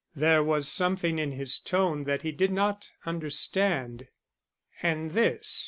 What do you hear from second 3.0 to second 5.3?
understand. "And